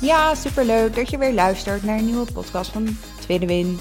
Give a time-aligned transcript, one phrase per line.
[0.00, 2.86] Ja, superleuk dat je weer luistert naar een nieuwe podcast van
[3.20, 3.78] Tweede Win.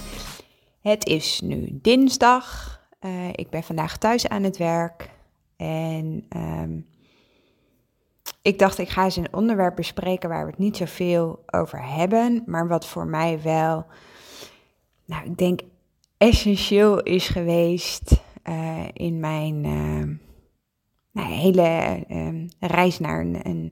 [0.82, 2.80] Het is nu dinsdag.
[3.02, 5.10] Uh, ik ben vandaag thuis aan het werk.
[5.58, 6.86] En um,
[8.42, 12.44] ik dacht, ik ga eens een onderwerp bespreken waar we het niet zoveel over hebben.
[12.46, 13.86] Maar wat voor mij wel,
[15.06, 15.60] nou, ik denk
[16.18, 20.18] essentieel is geweest uh, in mijn uh,
[21.12, 23.72] nou, hele uh, reis naar een, een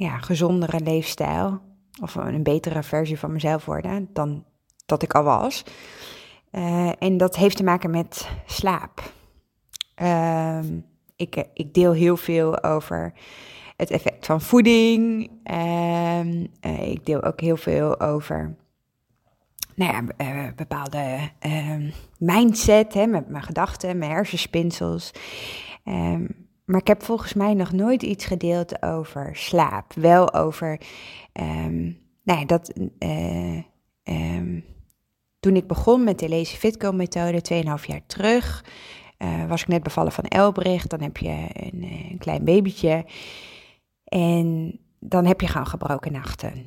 [0.00, 1.60] ja, gezondere leefstijl.
[2.02, 4.44] Of een betere versie van mezelf worden dan
[4.86, 5.64] dat ik al was.
[6.52, 9.12] Uh, en dat heeft te maken met slaap.
[10.02, 10.58] Uh,
[11.16, 13.12] ik, ik deel heel veel over
[13.76, 15.30] het effect van voeding.
[15.50, 18.56] Uh, ik deel ook heel veel over
[19.74, 25.12] nou ja, uh, bepaalde ehm, mindset, hè, met mijn gedachten, mijn hersenspinsels.
[25.84, 26.39] Um,
[26.70, 29.92] maar ik heb volgens mij nog nooit iets gedeeld over slaap.
[29.92, 30.80] Wel over,
[31.32, 33.62] um, nou ja, dat, uh,
[34.04, 34.64] um,
[35.40, 38.64] toen ik begon met de Lazy Fitco methode, 2,5 jaar terug,
[39.18, 40.90] uh, was ik net bevallen van Elbricht.
[40.90, 43.04] Dan heb je een, een, klein babytje
[44.04, 46.66] en dan heb je gewoon gebroken nachten.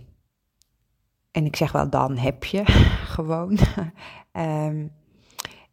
[1.31, 2.66] En ik zeg wel, dan heb je
[3.16, 3.58] gewoon.
[4.31, 4.92] um,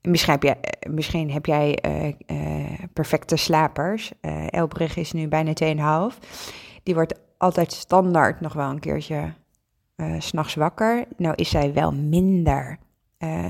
[0.03, 4.13] Misschien heb, jij, eh, misschien heb jij uh, uh, perfecte slapers.
[4.21, 5.53] Uh, Elbrich is nu bijna
[6.13, 6.19] 2,5.
[6.83, 9.33] Die wordt altijd standaard nog wel een keertje
[10.19, 11.05] s s'nachts wakker.
[11.17, 12.79] Nou is zij wel minder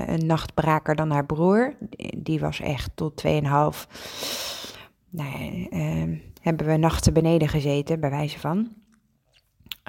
[0.05, 1.73] een nachtbraker dan haar broer.
[2.17, 3.31] Die was echt tot 2,5.
[5.09, 5.67] Nou,
[6.41, 8.73] hebben we nachten beneden gezeten, bij wijze van.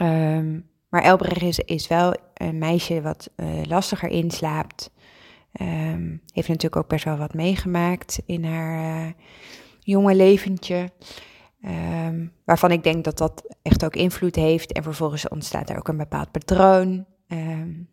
[0.02, 3.30] Um, maar Elbrich is, is wel een meisje wat
[3.68, 4.90] lastiger inslaapt.
[5.60, 9.12] Um, heeft natuurlijk ook best wel wat meegemaakt in haar uh,
[9.80, 10.90] jonge leventje.
[11.64, 14.72] Um, waarvan ik denk dat dat echt ook invloed heeft.
[14.72, 17.06] En vervolgens ontstaat er ook een bepaald patroon.
[17.28, 17.88] Um,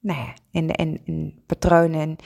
[0.00, 2.16] nou ja, en, en, en patronen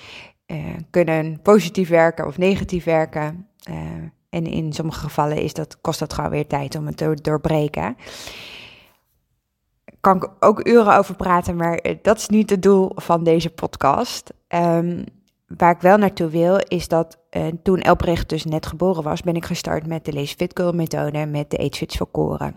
[0.47, 3.49] uh, kunnen positief werken of negatief werken.
[4.29, 7.97] En in sommige gevallen is dat, kost dat gewoon weer tijd om het te doorbreken
[10.07, 13.51] kan ik ook uren over praten, maar eh, dat is niet het doel van deze
[13.51, 14.33] podcast.
[14.49, 15.05] Um,
[15.47, 19.37] waar ik wel naartoe wil, is dat uh, toen Elbrecht dus net geboren was, ben
[19.37, 22.55] ik gestart met de Lees Fit Girl methode met de Age Fits voor Koren.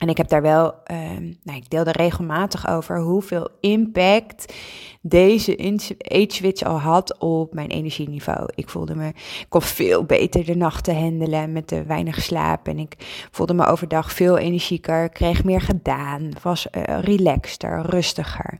[0.00, 4.54] En ik heb daar wel, um, nou, ik deelde regelmatig over hoeveel impact
[5.00, 5.58] deze
[5.98, 8.48] age al had op mijn energieniveau.
[8.54, 12.68] Ik voelde me, ik kon veel beter de nachten handelen met te weinig slaap.
[12.68, 18.58] En ik voelde me overdag veel energieker, kreeg meer gedaan, was uh, relaxter, rustiger.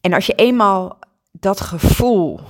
[0.00, 0.98] En als je eenmaal
[1.32, 2.40] dat gevoel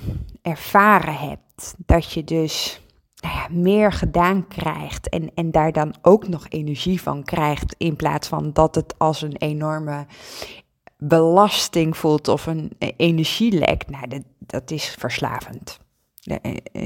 [0.42, 2.80] ervaren hebt, dat je dus
[3.20, 7.96] nou ja, meer gedaan krijgt en, en daar dan ook nog energie van krijgt, in
[7.96, 10.06] plaats van dat het als een enorme
[10.96, 15.80] belasting voelt of een energielek, nou, dat, dat is verslavend.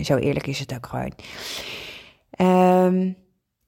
[0.02, 1.12] Zo eerlijk is het ook gewoon.
[2.30, 3.16] Er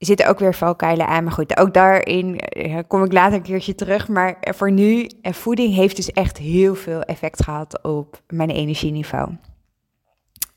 [0.05, 3.75] zitten ook weer valkuilen aan, maar goed, ook daarin eh, kom ik later een keertje
[3.75, 4.09] terug.
[4.09, 9.37] Maar voor nu, eh, voeding heeft dus echt heel veel effect gehad op mijn energieniveau.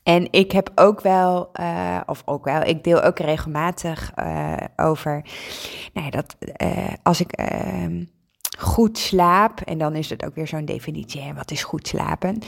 [0.02, 4.12] En ik heb ook wel, uh, of ook wel, ik deel ook regelmatig
[4.76, 5.24] over,
[5.92, 6.36] nou ja, dat
[7.02, 8.04] als ik ehm,
[8.58, 12.38] goed slaap, en dan is het ook weer zo'n definitie, hè, wat is goed slapen?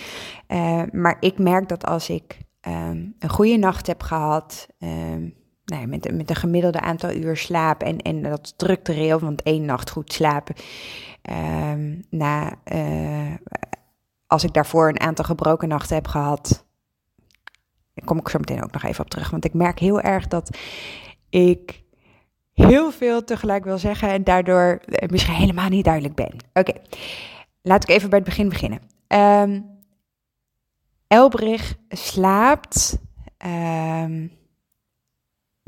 [0.93, 2.39] maar ik merk dat als ik
[2.69, 5.35] um, een goede nacht heb gehad, um,
[5.71, 9.91] nou met, met een gemiddelde aantal uur slaap en, en dat structureel, want één nacht
[9.91, 10.55] goed slapen,
[12.11, 12.59] na,
[14.27, 16.65] als ik daarvoor een aantal gebroken nachten heb gehad,
[18.05, 19.31] kom ik zo meteen ook nog even op terug.
[19.31, 20.59] Want ik merk heel erg dat
[21.29, 21.83] ik
[22.53, 26.37] heel veel tegelijk wil zeggen en daardoor eh, misschien helemaal niet duidelijk ben.
[26.53, 26.73] Oké,
[27.63, 28.81] laat ik even bij het begin beginnen.
[29.09, 29.79] Um,
[31.07, 32.99] Elbrich slaapt
[33.47, 34.33] um,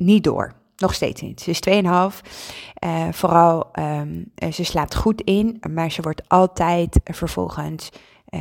[0.05, 0.53] niet door.
[0.77, 1.41] Nog steeds niet.
[1.41, 1.81] Ze is 2,5.
[1.85, 7.89] Uh, eh, vooral, um, ze slaapt goed in, maar ze wordt altijd vervolgens
[8.29, 8.41] uh,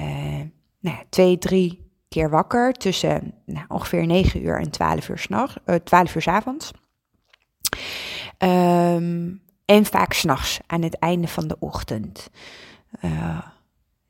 [0.80, 5.56] nou ja, twee, drie keer wakker tussen nou, ongeveer 9 uur en 12 uur, s'nachts,
[5.66, 6.72] uh, 12 uur s avonds.
[8.38, 9.31] Ehm,
[9.66, 12.30] en vaak s'nachts, aan het einde van de ochtend.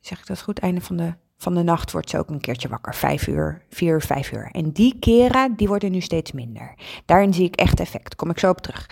[0.00, 0.58] Zeg ik dat goed?
[0.58, 2.94] Einde van de, van de nacht wordt ze ook een keertje wakker.
[2.94, 4.48] Vijf uur, vier vijf uur.
[4.52, 6.74] En die keren, die worden nu steeds minder.
[7.04, 8.16] Daarin zie ik echt effect.
[8.16, 8.90] Kom ik zo op terug.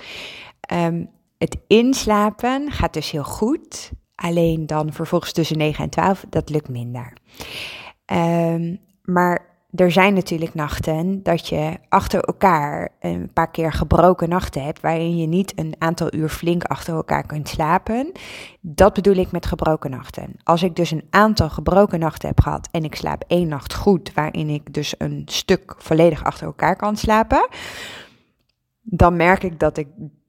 [0.73, 3.91] Um, het inslapen gaat dus heel goed.
[4.15, 7.13] Alleen dan vervolgens tussen 9 en 12, dat lukt minder.
[8.07, 14.65] Um, maar er zijn natuurlijk nachten dat je achter elkaar een paar keer gebroken nachten
[14.65, 18.13] hebt, waarin je niet een aantal uur flink achter elkaar kunt slapen.
[18.61, 20.35] Dat bedoel ik met gebroken nachten.
[20.43, 24.13] Als ik dus een aantal gebroken nachten heb gehad en ik slaap één nacht goed,
[24.15, 27.49] waarin ik dus een stuk volledig achter elkaar kan slapen,
[28.81, 29.89] dan merk ik dat ik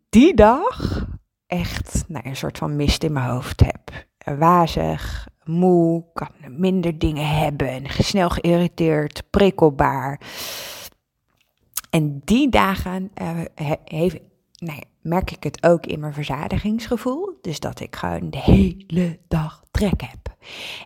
[0.09, 1.05] die dag
[1.47, 3.91] echt nou, een soort van mist in mijn hoofd heb.
[4.39, 10.19] Wazig, moe, kan minder dingen hebben, snel geïrriteerd, prikkelbaar.
[11.89, 13.29] En die dagen uh,
[13.85, 14.19] heeft,
[15.01, 17.37] merk ik het ook in mijn verzadigingsgevoel.
[17.41, 20.35] Dus dat ik gewoon de hele dag trek heb.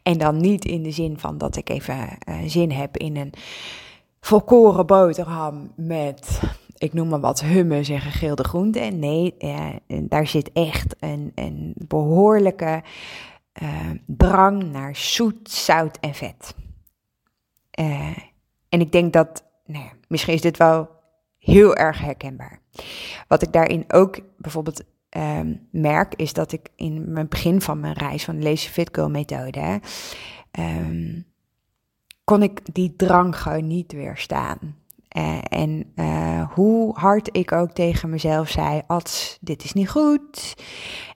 [0.03, 1.95] En dan niet in de zin van dat ik even
[2.29, 3.33] uh, zin heb in een
[4.19, 6.41] volkoren boterham met,
[6.77, 8.99] ik noem maar wat, hummus en gegrilde groenten.
[8.99, 12.83] Nee, uh, daar zit echt een, een behoorlijke
[14.05, 16.55] drang naar zoet, zout en vet.
[17.79, 18.17] Uh,
[18.69, 20.89] en ik denk dat, nou ja, misschien is dit wel
[21.37, 22.59] heel erg herkenbaar.
[23.27, 27.93] Wat ik daarin ook bijvoorbeeld um, merk, is dat ik in mijn begin van mijn
[27.93, 29.79] reis van de Lazy Fit Girl methode,
[30.59, 31.25] um,
[32.23, 34.83] kon ik die drang gewoon niet weerstaan.
[35.17, 35.93] Uh, en
[36.53, 40.55] hoe hard ik ook tegen mezelf zei, Ats, dit is niet goed.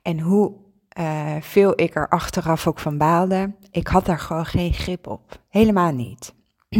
[0.02, 0.54] En hoe
[1.00, 3.54] uh, veel ik er achteraf ook van baalde.
[3.72, 5.42] Ik had daar gewoon geen grip op.
[5.50, 6.34] Helemaal niet.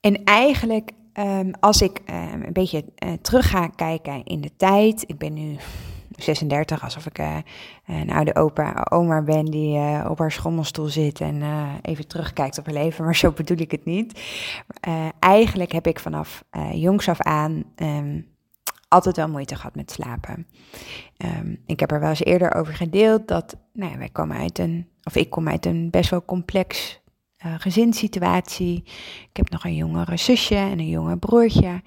[0.00, 5.04] en eigenlijk, um, als ik um, een beetje uh, terug ga kijken in de tijd.
[5.06, 5.56] Ik ben nu
[6.16, 7.36] 36, alsof ik uh,
[7.86, 11.42] een oude opa, oma ben die op haar schommelstoel zit en
[11.82, 13.04] even terugkijkt op haar leven.
[13.04, 14.20] Maar zo bedoel ik het niet.
[15.18, 18.33] eigenlijk heb ik vanaf jongs af aan um,
[18.88, 20.46] altijd wel moeite gehad met slapen.
[21.24, 24.58] Um, ik heb er wel eens eerder over gedeeld dat nou ja, wij komen uit
[24.58, 27.00] een, of ik kom uit een best wel complex
[27.46, 28.82] uh, gezinssituatie.
[29.30, 31.82] Ik heb nog een jongere zusje en een jonger broertje.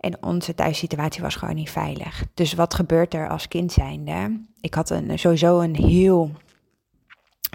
[0.00, 2.24] En onze thuissituatie was gewoon niet veilig.
[2.34, 4.40] Dus wat gebeurt er als kind zijnde?
[4.60, 6.30] Ik had een, sowieso een heel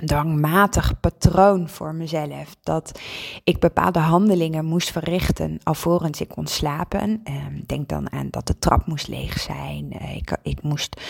[0.06, 2.56] dwangmatig patroon voor mezelf.
[2.64, 3.00] Dat
[3.44, 7.22] ik bepaalde handelingen moest verrichten alvorens ik kon slapen.
[7.24, 9.94] Ehm, denk dan aan dat de trap moest leeg zijn.
[10.02, 11.02] Uh, ik, ik, moest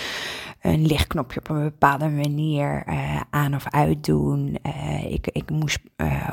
[0.61, 4.57] een lichtknopje op een bepaalde manier uh, aan of uitdoen.
[4.65, 5.79] Uh, ik, ik moest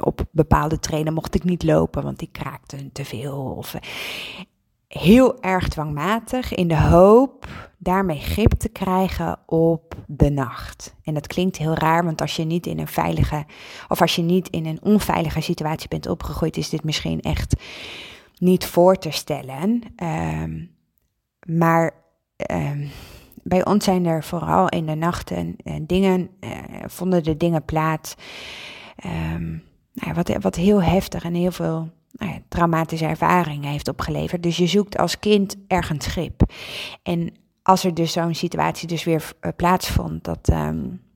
[0.00, 3.54] op bepaalde trainen mocht ik niet lopen, want die kraakten te veel.
[3.56, 3.74] Of,
[4.88, 7.48] heel erg dwangmatig in de hoop
[7.78, 10.94] daarmee grip te krijgen op de nacht.
[11.02, 13.44] En dat klinkt heel raar, want als je niet in een veilige
[13.88, 17.60] of als je niet in een onveilige situatie bent opgegroeid, is dit misschien echt
[18.38, 19.82] niet voor te stellen.
[20.42, 20.70] Um,
[21.46, 21.92] maar
[22.50, 22.90] um,
[23.42, 26.50] bij ons zijn er vooral in de nachten uh, dingen, uh,
[26.86, 28.14] vonden de dingen plaats.
[29.04, 29.62] Um,
[29.92, 34.42] nou, wat, wat heel heftig en heel veel nou traumatische ervaringen heeft opgeleverd.
[34.42, 36.42] Dus je zoekt als kind ergens schip.
[37.02, 40.48] En als er dus zo'n situatie dus weer uh, plaatsvond, dat.
[40.48, 41.06] Um,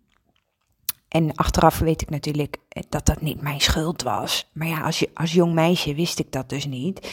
[1.08, 4.50] en achteraf weet ik natuurlijk eh, dat dat niet mijn schuld was.
[4.52, 7.11] Maar ja, als, je, als jong meisje wist ik dat dus niet.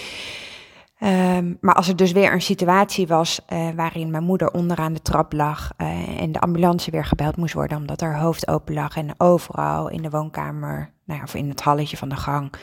[1.03, 5.01] Um, maar als er dus weer een situatie was uh, waarin mijn moeder onderaan de
[5.01, 5.71] trap lag
[6.17, 10.01] en de ambulance weer gebeld moest worden omdat haar hoofd open lag en overal in
[10.01, 12.53] de woonkamer, nou ja, of in het halletje van de gang,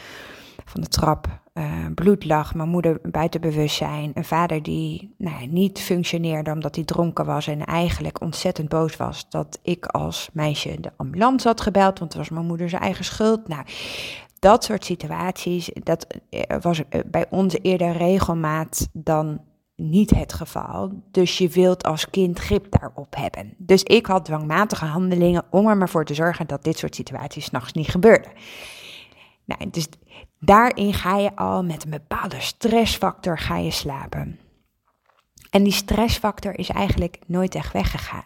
[0.64, 5.80] van de trap uh, bloed lag, mijn moeder buiten bewustzijn, een vader die nou niet
[5.80, 10.92] functioneerde omdat hij dronken was en eigenlijk ontzettend boos was dat ik als meisje de
[10.96, 13.48] ambulance had gebeld, want het was mijn moeder zijn eigen schuld.
[13.48, 13.64] Nou,
[14.38, 19.40] dat soort situaties, dat eh, was eh, bij ons eerder regelmaat dan
[19.76, 20.90] niet het geval.
[21.10, 23.54] Dus je wilt als kind grip daarop hebben.
[23.56, 27.44] Dus ik had dwangmatige handelingen om er maar voor te zorgen dat dit soort situaties
[27.44, 28.30] s'nachts niet gebeurden.
[29.46, 29.88] Nou, dus
[30.38, 34.40] daarin ga je al met een bepaalde stressfactor ga je slapen.
[35.50, 38.24] En die stressfactor is eigenlijk nooit echt weggegaan.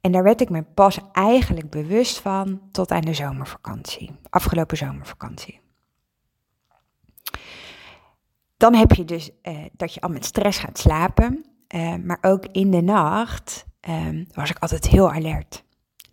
[0.00, 5.60] En daar werd ik me pas eigenlijk bewust van tot aan de zomervakantie, afgelopen zomervakantie.
[8.56, 12.46] Dan heb je dus eh, dat je al met stress gaat slapen, eh, maar ook
[12.52, 15.64] in de nacht eh, was ik altijd heel alert.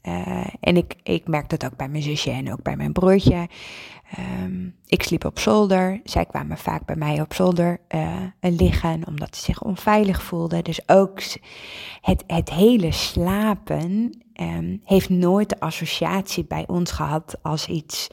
[0.03, 3.47] Uh, en ik, ik merk dat ook bij mijn zusje en ook bij mijn broertje.
[4.43, 6.01] Um, ik sliep op zolder.
[6.03, 10.63] Zij kwamen vaak bij mij op zolder uh, liggen, omdat ze zich onveilig voelden.
[10.63, 11.21] Dus ook
[12.01, 18.07] het, het hele slapen um, heeft nooit de associatie bij ons gehad als iets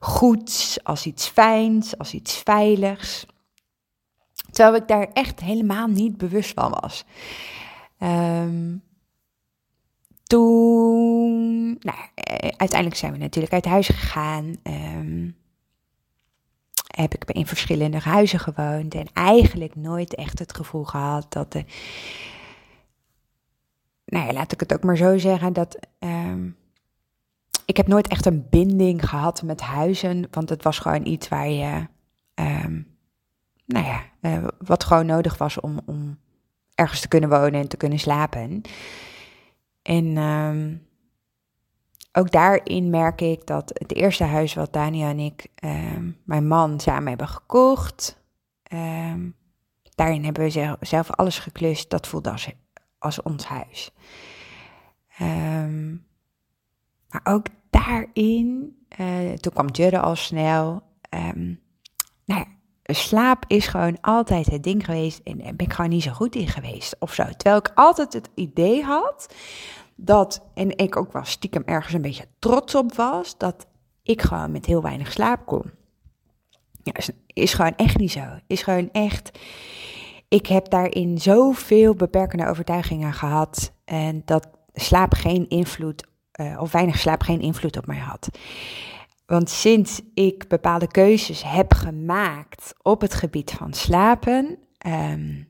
[0.00, 3.26] goeds, als iets fijns, als iets veiligs.
[4.50, 7.04] Terwijl ik daar echt helemaal niet bewust van was.
[7.98, 8.82] Um,
[10.26, 14.56] toen, nou, eh, uiteindelijk zijn we natuurlijk uit huis gegaan.
[14.62, 15.36] Um,
[16.86, 21.54] heb ik in verschillende huizen gewoond en eigenlijk nooit echt het gevoel gehad dat.
[24.04, 25.78] Nou ja, laat ik het ook maar zo zeggen dat.
[25.98, 26.56] Um,
[27.64, 31.48] ik heb nooit echt een binding gehad met huizen, want het was gewoon iets waar
[31.48, 31.86] je.
[32.34, 32.96] Um,
[33.64, 36.18] nou ja, uh, wat gewoon nodig was om, om
[36.74, 38.62] ergens te kunnen wonen en te kunnen slapen.
[39.86, 40.86] En um,
[42.12, 46.80] ook daarin merk ik dat het eerste huis wat Daniel en ik, um, mijn man,
[46.80, 48.22] samen hebben gekocht.
[48.72, 49.36] Um,
[49.94, 51.90] daarin hebben we zelf alles geklust.
[51.90, 52.34] Dat voelde
[52.98, 53.92] als, ons huis.
[57.08, 60.82] maar ook daarin, uh, toen kwam Judde al snel.
[62.24, 62.46] nou ja,
[62.94, 66.48] slaap is gewoon altijd het ding geweest en ben ik gewoon niet zo goed in
[66.48, 67.24] geweest of zo.
[67.24, 69.34] Terwijl ik altijd het idee had
[69.96, 73.66] dat, en ik ook wel stiekem ergens een beetje trots op was, dat
[74.02, 75.70] ik gewoon met heel weinig slaap kon.
[76.82, 76.92] Ja,
[77.26, 78.24] is, gewoon echt niet zo.
[78.46, 79.38] Is gewoon echt.
[80.28, 86.06] Ik heb daarin zoveel beperkende overtuigingen gehad en dat slaap geen invloed,
[86.40, 88.28] uh, of weinig slaap geen invloed op mij had.
[89.26, 95.48] Want sinds ik bepaalde keuzes heb gemaakt op het gebied van slapen, um,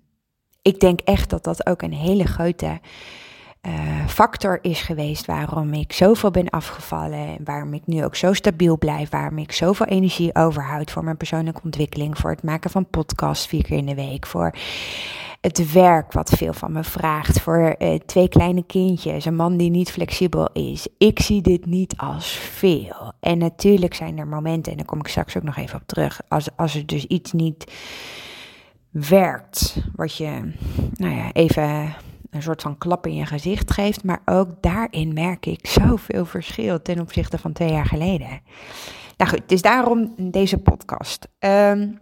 [0.62, 2.80] ik denk echt dat dat ook een hele grote
[3.66, 7.26] uh, factor is geweest waarom ik zoveel ben afgevallen.
[7.26, 9.11] En waarom ik nu ook zo stabiel blijf.
[9.11, 12.18] Waarom ik zoveel energie overhoud voor mijn persoonlijke ontwikkeling.
[12.18, 14.26] Voor het maken van podcasts vier keer in de week.
[14.26, 14.54] Voor
[15.40, 17.40] het werk wat veel van me vraagt.
[17.40, 19.25] Voor uh, twee kleine kindjes.
[19.25, 20.88] Een man die niet flexibel is.
[20.99, 23.12] Ik zie dit niet als veel.
[23.20, 26.20] En natuurlijk zijn er momenten, en daar kom ik straks ook nog even op terug.
[26.28, 27.73] Als, als er dus iets niet
[28.90, 29.76] werkt.
[29.94, 30.52] Wat je,
[30.94, 31.94] nou ja, even
[32.30, 34.04] een soort van klap in je gezicht geeft.
[34.04, 38.40] Maar ook daarin merk ik zoveel verschil ten opzichte van twee jaar geleden.
[39.16, 41.28] Nou goed, is daarom deze podcast.
[41.38, 41.99] Um,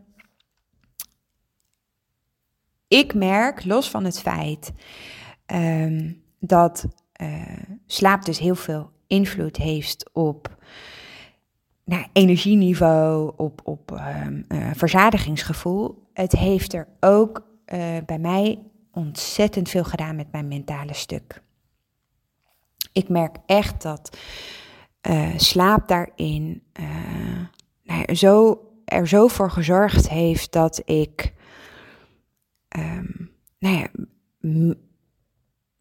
[2.88, 4.73] ik merk, los van het feit
[5.47, 6.87] um, dat
[7.23, 7.43] uh,
[7.87, 10.57] slaap dus heel veel invloed heeft op
[11.85, 16.09] nou, energieniveau, op, op um, uh, verzadigingsgevoel.
[16.12, 18.59] Het heeft er ook uh, bij mij
[18.95, 21.43] ontzettend veel gedaan met mijn mentale stuk.
[22.93, 24.19] Ik merk echt dat
[25.09, 27.47] uh, slaap daarin uh,
[27.83, 31.33] nou ja, zo, er zo voor gezorgd heeft dat ik
[32.77, 33.89] um, nou ja,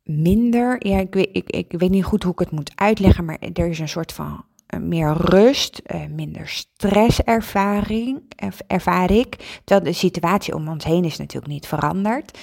[0.03, 3.39] minder, ja, ik weet, ik, ik weet niet goed hoe ik het moet uitleggen, maar
[3.53, 4.45] er is een soort van
[4.79, 8.21] meer rust, uh, minder stresservaring
[8.67, 9.61] ervaar ik.
[9.63, 12.37] Terwijl de situatie om ons heen is natuurlijk niet veranderd.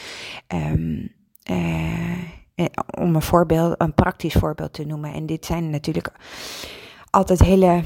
[0.49, 1.13] Um,
[1.51, 2.19] uh,
[2.99, 5.13] om een voorbeeld, een praktisch voorbeeld te noemen.
[5.13, 6.13] En dit zijn natuurlijk
[7.11, 7.83] altijd hele.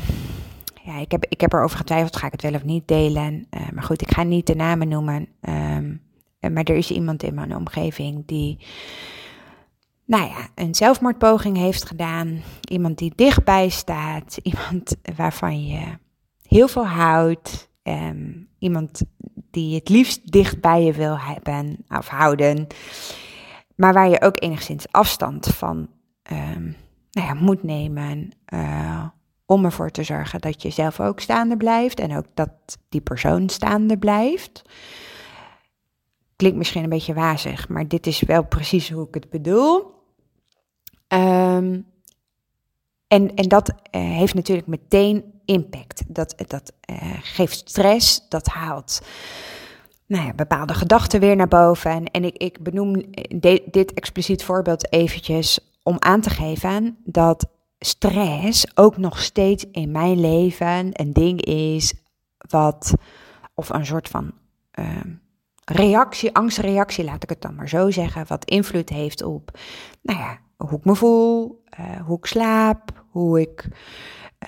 [0.82, 3.48] Ja, ik heb, ik heb erover getwijfeld, ga ik het wel of niet delen?
[3.72, 5.28] maar goed, ik ga niet de namen noemen.
[5.40, 6.02] Um,
[6.52, 8.58] maar er is iemand in mijn omgeving die
[10.06, 12.42] nou ja, een zelfmoordpoging heeft gedaan.
[12.70, 14.38] Iemand die dichtbij staat.
[14.42, 15.98] Iemand waarvan je
[16.42, 17.72] heel veel houdt.
[17.82, 19.02] Um, iemand
[19.50, 22.66] die het liefst dicht bij je wil hebben of houden.
[23.76, 25.88] Maar waar je ook enigszins afstand van
[26.32, 26.76] um,
[27.10, 28.30] nou ja, moet nemen.
[28.54, 29.06] Uh,
[29.46, 32.00] om ervoor te zorgen dat je zelf ook staande blijft.
[32.00, 32.50] En ook dat
[32.88, 34.62] die persoon staande blijft.
[36.36, 39.93] Klinkt misschien een beetje wazig, maar dit is wel precies hoe ik het bedoel.
[41.14, 41.86] Um,
[43.08, 46.02] en, en dat uh, heeft natuurlijk meteen impact.
[46.06, 49.00] Dat, dat uh, geeft stress, dat haalt
[50.06, 51.90] nou ja, bepaalde gedachten weer naar boven.
[51.90, 52.92] En, en ik, ik benoem
[53.28, 57.46] de, dit expliciet voorbeeld eventjes om aan te geven dat
[57.78, 61.94] stress ook nog steeds in mijn leven een ding is
[62.48, 62.94] wat,
[63.54, 64.32] of een soort van
[64.78, 64.86] uh,
[65.64, 69.58] reactie, angstreactie, laat ik het dan maar zo zeggen, wat invloed heeft op,
[70.02, 73.68] nou ja, hoe ik me voel, uh, hoe ik slaap, hoe ik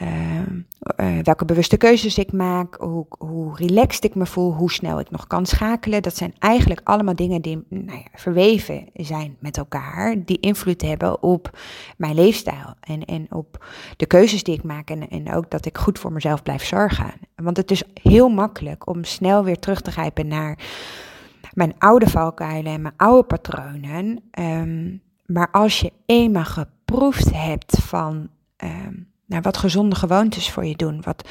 [0.02, 5.10] uh, welke bewuste keuzes ik maak, hoe, hoe relaxed ik me voel, hoe snel ik
[5.10, 6.02] nog kan schakelen.
[6.02, 11.22] Dat zijn eigenlijk allemaal dingen die nou ja, verweven zijn met elkaar, die invloed hebben
[11.22, 11.58] op
[11.96, 13.64] mijn leefstijl en, en op
[13.96, 17.12] de keuzes die ik maak en, en ook dat ik goed voor mezelf blijf zorgen.
[17.34, 20.58] Want het is heel makkelijk om snel weer terug te grijpen naar
[21.52, 24.20] mijn oude valkuilen en mijn oude patronen.
[24.38, 28.28] Um, maar als je eenmaal geproefd hebt van
[28.64, 31.28] um, nou, wat gezonde gewoontes voor je doen, wat,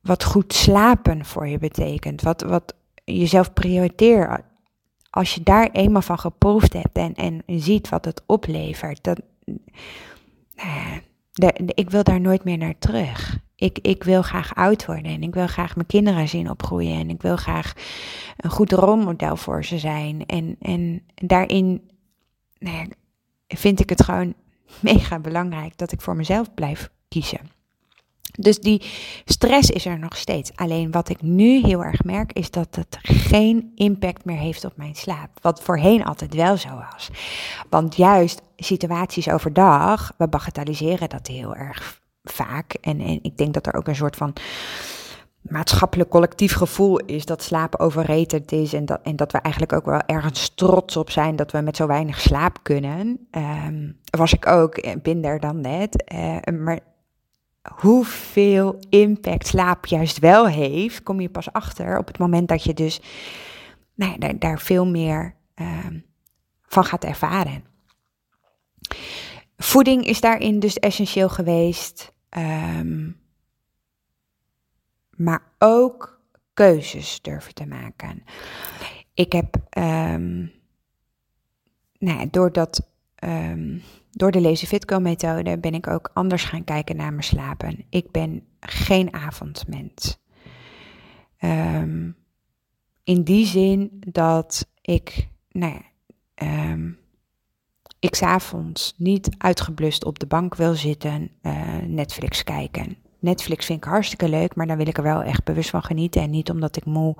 [0.00, 4.44] wat goed slapen voor je betekent, wat, wat jezelf prioriteren.
[5.10, 9.16] Als je daar eenmaal van geproefd hebt en, en ziet wat het oplevert, dan,
[10.54, 11.00] nou
[11.74, 13.38] ik wil daar nooit meer naar terug.
[13.56, 17.10] Ik, ik wil graag oud worden en ik wil graag mijn kinderen zien opgroeien en
[17.10, 17.72] ik wil graag
[18.36, 20.26] een goed rolmodel voor ze zijn.
[20.26, 21.90] En, en daarin
[22.58, 22.88] nou
[23.48, 24.34] vind ik het gewoon
[24.80, 27.50] mega belangrijk dat ik voor mezelf blijf kiezen.
[28.38, 28.82] Dus die
[29.24, 30.50] stress is er nog steeds.
[30.54, 34.76] Alleen wat ik nu heel erg merk is dat het geen impact meer heeft op
[34.76, 35.30] mijn slaap.
[35.42, 37.10] Wat voorheen altijd wel zo was.
[37.70, 42.74] Want juist situaties overdag, we bagatelliseren dat heel erg vaak.
[42.80, 44.32] En, en ik denk dat er ook een soort van
[45.40, 49.84] maatschappelijk collectief gevoel is dat slaap overrated is en dat, en dat we eigenlijk ook
[49.84, 53.28] wel ergens trots op zijn dat we met zo weinig slaap kunnen.
[53.66, 56.12] Um, was ik ook, bin daar dan net.
[56.14, 56.78] Uh, maar
[57.62, 62.74] hoeveel impact slaap juist wel heeft, kom je pas achter op het moment dat je
[62.74, 63.00] dus
[63.94, 65.86] nou daar, daar, veel meer uh,
[66.62, 67.64] van gaat ervaren.
[69.56, 72.12] Voeding is daarin dus essentieel geweest.
[72.30, 73.20] Um,
[75.16, 76.20] maar ook
[76.54, 78.24] keuzes durven te maken.
[79.14, 80.52] Ik heb, um,
[81.98, 82.86] nou doordat,
[84.10, 87.84] door de Lazy Fitco methode ben ik ook anders gaan kijken naar mijn slapen.
[87.90, 90.18] Ik ben geen avondmens.
[91.40, 92.16] Um,
[93.04, 95.82] in die zin dat ik, nou ja,
[96.70, 96.98] um,
[97.98, 102.96] ik s'avonds niet uitgeblust op de bank wil zitten, uh, Netflix kijken.
[103.18, 106.22] Netflix vind ik hartstikke leuk, maar dan wil ik er wel echt bewust van genieten.
[106.22, 107.14] En niet omdat ik moe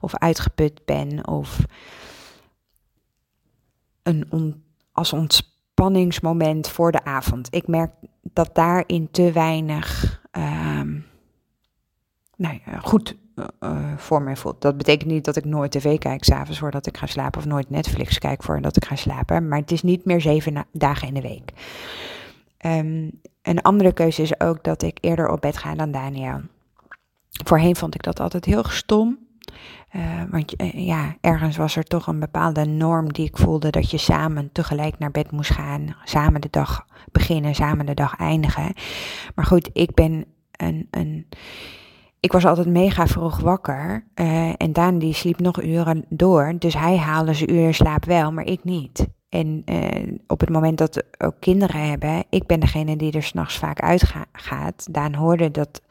[0.00, 1.64] of uitgeput ben of
[4.02, 5.12] een als
[5.82, 7.48] ontspanningsmoment voor de avond.
[7.54, 7.90] Ik merk
[8.22, 10.20] dat daarin te weinig
[12.36, 13.16] nou goed
[13.60, 14.60] uh, voor mij voelt.
[14.60, 17.70] Dat betekent niet dat ik nooit tv kijk s'avonds voordat ik ga slapen of nooit
[17.70, 19.48] Netflix kijk voordat ik ga slapen.
[19.48, 21.52] Maar het is niet meer zeven dagen in de week.
[22.66, 26.40] Um, een andere keuze is ook dat ik eerder op bed ga dan Daniel.
[27.44, 29.18] Voorheen vond ik dat altijd heel stom.
[29.96, 33.90] Uh, want uh, ja, ergens was er toch een bepaalde norm die ik voelde dat
[33.90, 35.96] je samen tegelijk naar bed moest gaan.
[36.04, 38.72] Samen de dag beginnen, samen de dag eindigen.
[39.34, 40.88] Maar goed, ik ben een.
[40.90, 41.28] een
[42.20, 44.04] ik was altijd mega vroeg wakker.
[44.14, 46.54] Uh, en Daan die sliep nog uren door.
[46.58, 49.06] Dus hij haalde zijn uren slaap wel, maar ik niet.
[49.28, 49.64] En
[50.26, 53.80] op het moment dat we ook kinderen hebben, ik ben degene die er s'nachts vaak
[53.80, 54.86] uitgaat.
[54.90, 55.82] Daan hoorde dat,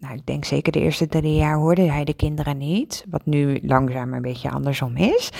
[0.00, 3.04] nou ik denk zeker de eerste drie jaar hoorde hij de kinderen niet.
[3.08, 5.30] Wat nu langzaam een beetje andersom is.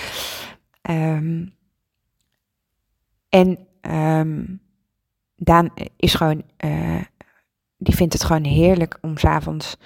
[0.90, 1.54] Um,
[3.28, 4.60] en um,
[5.36, 7.02] Daan is gewoon, uh,
[7.76, 9.76] die vindt het gewoon heerlijk om s'avonds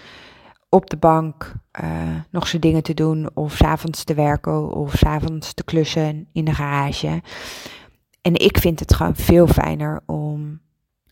[0.68, 5.54] op de bank uh, nog zijn dingen te doen, of s'avonds te werken, of s'avonds
[5.54, 7.22] te klussen in de garage.
[8.22, 10.60] En ik vind het gewoon veel fijner om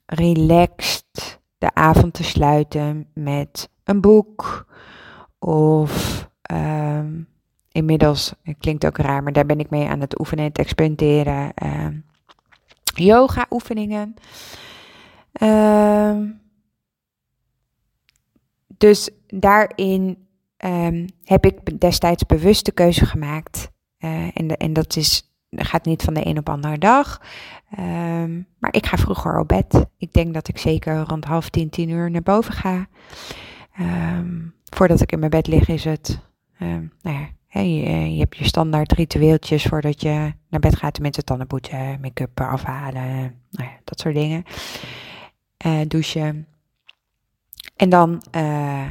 [0.06, 4.66] relaxed de avond te sluiten met een boek
[5.38, 7.28] of um,
[7.72, 10.58] inmiddels, het klinkt ook raar, maar daar ben ik mee aan het oefenen en het
[10.58, 11.52] experimenteren.
[11.64, 11.86] Uh,
[12.82, 14.14] yoga oefeningen.
[15.42, 16.16] Uh,
[18.66, 20.26] dus daarin
[21.24, 23.70] heb ik destijds bewust de keuze gemaakt.
[23.98, 27.20] Uh, en, de, en dat is, gaat niet van de een op de andere dag.
[27.78, 29.86] Um, maar ik ga vroeger op bed.
[29.98, 32.86] Ik denk dat ik zeker rond half tien, tien uur naar boven ga.
[33.80, 36.20] Um, voordat ik in mijn bed lig is het,
[36.58, 40.94] nou ja, je, je, hebt je standaard ritueeltjes voordat je naar bed gaat.
[40.94, 44.44] Tenminste tanden poetsen, make-up afhalen, nou ja, dat soort dingen.
[45.66, 46.46] Uh, douchen.
[47.76, 48.86] En dan, uh,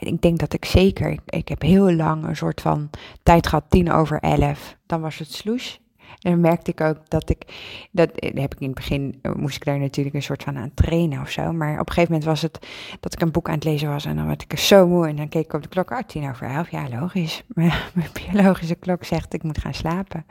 [0.00, 2.90] ik denk dat ik zeker, ik, heb heel lang een soort van
[3.22, 4.76] tijd gehad, tien over elf.
[4.86, 5.80] Dan was het sloes.
[6.20, 7.44] En dan merkte ik ook dat ik,
[7.92, 11.20] dat heb ik in het begin, moest ik daar natuurlijk een soort van aan trainen
[11.20, 11.52] of zo.
[11.52, 12.66] Maar op een gegeven moment was het
[13.00, 15.08] dat ik een boek aan het lezen was en dan werd ik zo moe.
[15.08, 17.42] En dan keek ik op de klok, ah, tien over elf, ja logisch.
[17.54, 17.72] Mijn
[18.12, 20.26] biologische klok zegt ik moet gaan slapen.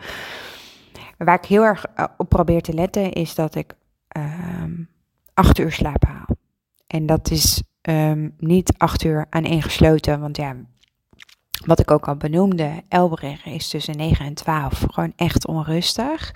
[1.17, 3.75] Waar ik heel erg eh, op probeer te letten is dat ik
[4.17, 4.89] um,
[5.33, 6.25] acht uur slaap haal.
[6.87, 10.55] En dat is um, niet acht uur aan één gesloten, want ja,
[11.65, 16.35] wat ik ook al benoemde, Elbreg is tussen 9 en 12 gewoon echt onrustig.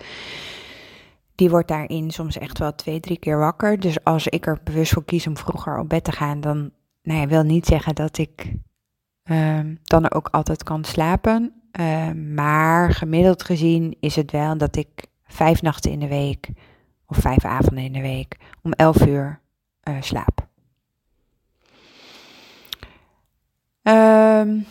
[1.35, 3.79] Die wordt daarin soms echt wel twee, drie keer wakker.
[3.79, 7.19] Dus als ik er bewust voor kies om vroeger op bed te gaan, dan nou
[7.19, 8.53] ja, wil niet zeggen dat ik
[9.23, 11.53] um, dan ook altijd kan slapen.
[11.79, 16.49] Uh, maar gemiddeld gezien is het wel dat ik vijf nachten in de week
[17.05, 19.39] of vijf avonden in de week om elf uur
[19.83, 20.48] uh, slaap.
[23.89, 24.65] Um,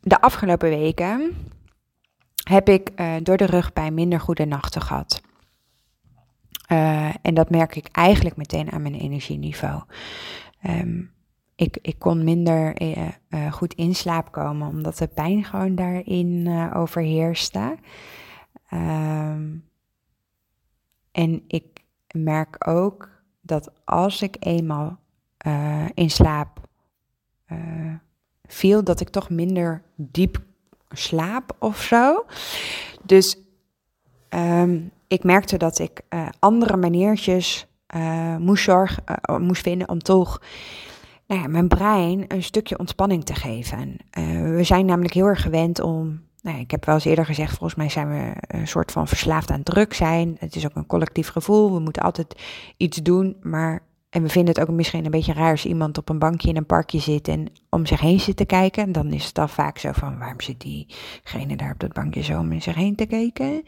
[0.00, 1.36] de afgelopen weken
[2.48, 5.22] heb ik uh, door de rugpijn minder goede nachten gehad.
[6.72, 9.82] Uh, en dat merk ik eigenlijk meteen aan mijn energieniveau.
[10.62, 11.12] Um,
[11.54, 12.82] ik, ik kon minder
[13.28, 17.78] uh, goed in slaap komen, omdat de pijn gewoon daarin overheerste.
[18.72, 19.68] Um,
[21.12, 23.08] en ik merk ook
[23.40, 25.04] dat als ik eenmaal
[25.94, 26.60] in slaap
[28.46, 30.42] viel, dat ik toch minder diep
[30.88, 32.24] slaap of zo.
[33.02, 33.38] Dus
[34.28, 37.66] um, ik merkte dat ik uh, andere maniertjes
[38.38, 40.42] moest, zorgen, uh, moest vinden om toch
[41.26, 43.96] nou ja, mijn brein een stukje ontspanning te geven.
[44.54, 46.24] we zijn namelijk heel erg gewend om.
[46.42, 49.50] Nou, ik heb wel eens eerder gezegd, volgens mij zijn we een soort van verslaafd
[49.50, 50.36] aan druk zijn.
[50.38, 51.72] Het is ook een collectief gevoel.
[51.72, 52.42] We moeten altijd
[52.76, 56.08] iets doen, maar en we vinden het ook misschien een beetje raar als iemand op
[56.08, 58.92] een bankje in een parkje zit en om zich heen zit te kijken.
[58.92, 62.38] Dan is het dan vaak zo van, waarom zit diegene daar op dat bankje zo
[62.38, 63.62] om zich heen te kijken?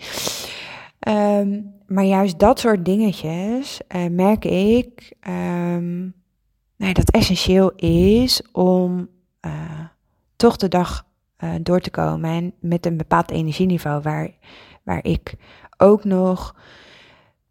[1.08, 5.12] Um, maar juist dat soort dingetjes uh, merk ik
[6.78, 9.08] nou, dat essentieel is om
[9.46, 9.52] uh,
[10.36, 11.06] toch de dag
[11.44, 14.30] uh, door te komen en met een bepaald energieniveau waar,
[14.82, 15.34] waar ik
[15.76, 16.56] ook nog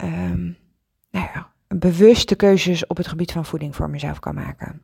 [0.04, 0.58] um,
[1.12, 4.82] nou ja, bewuste keuzes op het gebied van voeding voor mezelf kan maken.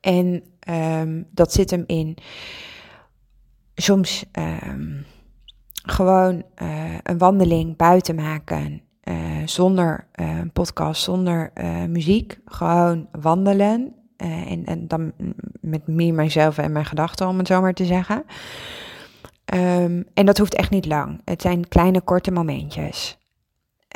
[0.00, 2.16] En um, dat zit hem in
[3.74, 5.04] soms um,
[5.82, 8.82] gewoon uh, een wandeling buiten maken.
[9.04, 11.52] Uh, zonder uh, podcast, zonder
[11.88, 12.38] muziek.
[12.44, 13.94] Gewoon wandelen.
[14.16, 15.12] en, en dan
[15.60, 18.24] met me, mijzelf en mijn gedachten, om het zo maar te zeggen.
[19.54, 21.20] Um, en dat hoeft echt niet lang.
[21.24, 23.17] Het zijn kleine, korte momentjes.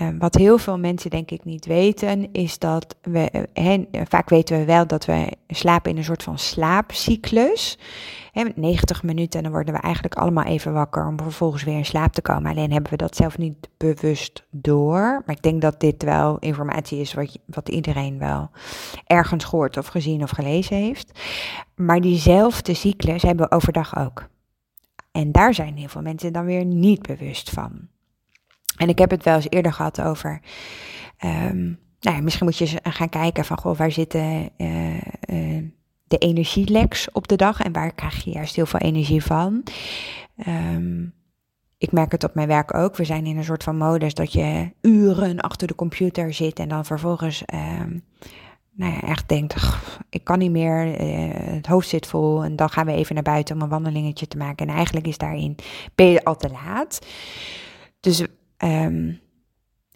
[0.08, 4.58] Um, wat heel veel mensen denk ik niet weten, is dat we, he, vaak weten
[4.58, 7.78] we wel dat we slapen in een soort van slaapcyclus.
[8.32, 11.76] He, met 90 minuten en dan worden we eigenlijk allemaal even wakker om vervolgens weer
[11.76, 12.50] in slaap te komen.
[12.50, 15.22] Alleen hebben we dat zelf niet bewust door.
[15.26, 18.50] Maar ik denk dat dit wel informatie is wat, wat iedereen wel
[19.06, 21.20] ergens gehoord of gezien of gelezen heeft.
[21.74, 24.28] Maar diezelfde cyclus hebben we overdag ook.
[25.12, 27.91] En daar zijn heel veel mensen dan weer niet bewust van.
[28.82, 30.40] En ik heb het wel eens eerder gehad over.
[31.24, 35.62] Um, nou ja, misschien moet je gaan kijken van goh, waar zitten uh, uh,
[36.04, 39.62] de energieleks op de dag en waar krijg je juist heel veel energie van.
[40.46, 41.14] Um,
[41.78, 42.96] ik merk het op mijn werk ook.
[42.96, 46.68] We zijn in een soort van modus dat je uren achter de computer zit en
[46.68, 48.04] dan vervolgens um,
[48.72, 49.54] nou ja, echt denkt,
[50.10, 53.24] ik kan niet meer, uh, het hoofd zit vol en dan gaan we even naar
[53.24, 54.68] buiten om een wandelingetje te maken.
[54.68, 55.56] En eigenlijk is daarin,
[55.94, 57.06] ben je al te laat.
[58.00, 58.26] Dus
[58.64, 59.20] Um,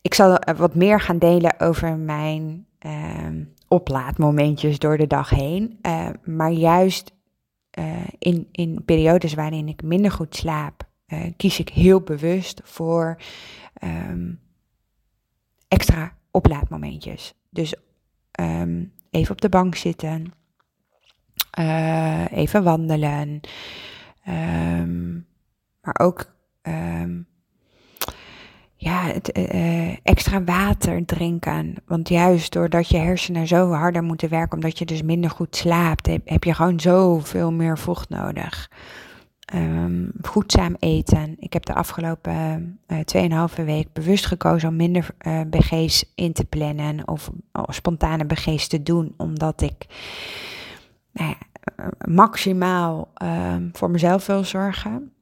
[0.00, 5.78] ik zal wat meer gaan delen over mijn um, oplaadmomentjes door de dag heen.
[5.82, 7.12] Uh, maar juist
[7.78, 13.16] uh, in, in periodes waarin ik minder goed slaap, uh, kies ik heel bewust voor
[15.68, 17.34] extra oplaadmomentjes.
[17.50, 17.74] Dus
[19.10, 20.32] even op de bank zitten,
[22.30, 23.40] even wandelen,
[25.80, 26.34] maar ook
[28.86, 31.74] ja, het, uh, extra water drinken.
[31.86, 36.06] Want juist doordat je hersenen zo harder moeten werken, omdat je dus minder goed slaapt,
[36.24, 38.70] heb, je gewoon zoveel meer vocht nodig.
[39.54, 41.36] Um, voedzaam eten.
[41.38, 46.44] Ik heb de afgelopen uh, 2,5 week bewust gekozen om minder uh, BG's in te
[46.44, 47.30] plannen of,
[47.68, 49.86] spontane BG's te doen, omdat ik
[51.12, 51.36] nou ja,
[52.08, 55.15] maximaal um, voor mezelf wil zorgen.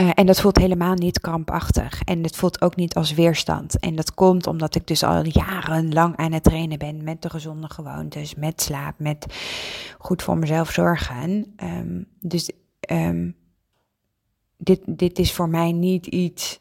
[0.00, 2.02] Uh, en dat voelt helemaal niet krampachtig.
[2.02, 3.78] En het voelt ook niet als weerstand.
[3.78, 7.70] En dat komt omdat ik dus al jarenlang aan het trainen ben met de gezonde
[7.70, 9.26] gewoontes, met slaap, met
[9.98, 11.54] goed voor mezelf zorgen.
[11.62, 12.50] Um, dus
[12.90, 13.36] um,
[14.56, 16.60] dit, dit is voor mij niet iets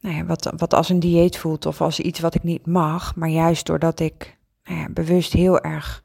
[0.00, 3.16] nou ja, wat, wat als een dieet voelt of als iets wat ik niet mag.
[3.16, 6.04] Maar juist doordat ik nou ja, bewust heel erg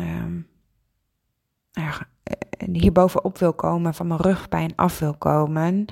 [0.00, 0.48] um,
[2.72, 5.84] hierbovenop wil komen, van mijn rugpijn af wil komen,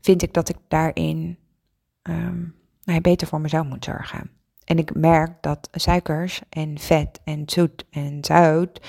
[0.00, 1.38] vind ik dat ik daarin
[2.02, 4.30] um, nou, beter voor mezelf moet zorgen.
[4.64, 8.80] En ik merk dat suikers en vet en zoet en zout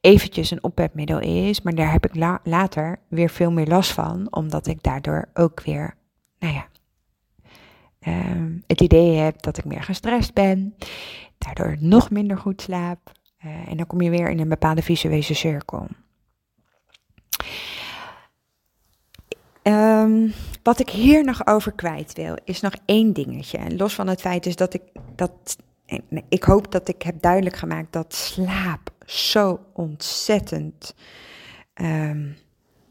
[0.00, 4.66] eventjes een ophefmiddel is, maar daar heb ik later weer veel meer last van, omdat
[4.66, 5.94] ik daardoor ook weer,
[6.38, 6.66] nou ja,
[8.00, 10.74] ehm, het idee heb dat ik meer gestrest ben,
[11.38, 13.12] daardoor nog minder goed slaap.
[13.44, 15.86] Uh, en dan kom je weer in een bepaalde visuele cirkel.
[19.62, 23.76] Um, wat ik hier nog over kwijt wil, is nog één dingetje.
[23.76, 24.82] Los van het feit is dat ik
[25.14, 25.56] dat.
[26.28, 30.94] Ik hoop dat ik heb duidelijk gemaakt dat slaap zo ontzettend
[31.74, 32.36] um,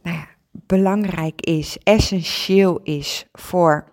[0.01, 3.87] nou ja, belangrijk is, essentieel is voor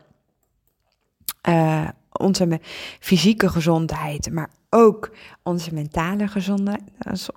[1.48, 2.60] uh, onze
[3.00, 5.10] fysieke gezondheid, maar ook
[5.42, 6.82] onze mentale gezondheid,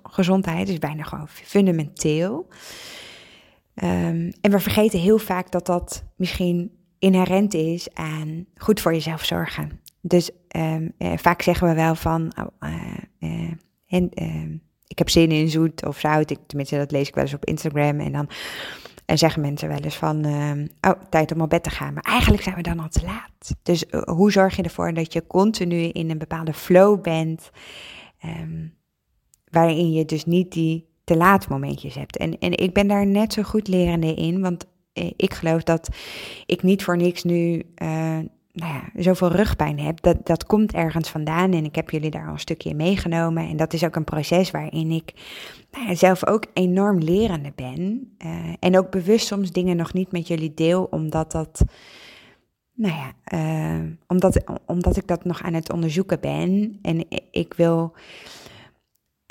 [0.02, 2.48] gezondheid is bijna gewoon fundamenteel.
[3.84, 9.24] Um, en we vergeten heel vaak dat dat misschien inherent is aan goed voor jezelf
[9.24, 9.80] zorgen.
[10.00, 12.70] Dus um, eh, vaak zeggen we wel van, oh,
[13.20, 13.50] uh,
[13.86, 16.30] en, ehm, ik heb zin in zoet of zout.
[16.30, 18.00] Ik, tenminste, dat lees ik wel eens op Instagram.
[18.00, 18.28] En dan
[19.04, 20.24] en zeggen mensen wel eens van,
[20.80, 21.94] oh, tijd om op bed te gaan.
[21.94, 23.56] Maar eigenlijk zijn we dan al te laat.
[23.62, 27.50] Dus hoe zorg je ervoor dat je continu in een bepaalde flow bent,
[29.50, 32.16] waarin je dus niet die te laat momentjes hebt.
[32.16, 35.88] En, en ik ben daar net zo goed lerende in, want eh, ik geloof dat
[36.46, 38.18] ik niet voor niks nu uh,
[38.52, 40.00] nou ja, zoveel rugpijn heb.
[40.00, 43.48] Dat, dat komt ergens vandaan en ik heb jullie daar al een stukje in meegenomen.
[43.48, 45.12] En dat is ook een proces waarin ik
[45.70, 48.12] nou ja, zelf ook enorm lerende ben.
[48.24, 51.64] Uh, en ook bewust soms dingen nog niet met jullie deel, omdat dat...
[52.74, 53.12] Nou ja,
[54.06, 56.78] omdat, omdat ik dat nog aan het onderzoeken ben.
[56.82, 57.94] En ik wil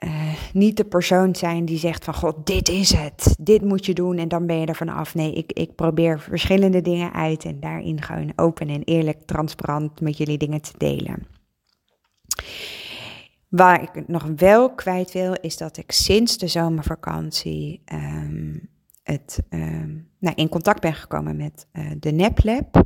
[0.03, 3.93] uh, niet de persoon zijn die zegt van god, dit is het, dit moet je
[3.93, 5.15] doen en dan ben je er vanaf.
[5.15, 10.17] Nee, ik, ik probeer verschillende dingen uit en daarin gewoon open en eerlijk, transparant met
[10.17, 11.27] jullie dingen te delen.
[13.47, 18.69] Waar ik nog wel kwijt wil, is dat ik sinds de zomervakantie um,
[19.03, 22.85] het, um, nou, in contact ben gekomen met uh, de NEPLab.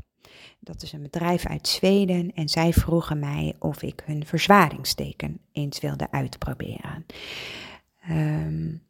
[0.63, 5.79] Dat is een bedrijf uit Zweden en zij vroegen mij of ik hun verzwaringsteken eens
[5.79, 7.05] wilde uitproberen.
[8.09, 8.81] Um,